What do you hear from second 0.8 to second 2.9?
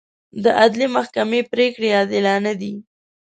محکمې پرېکړې عادلانه دي.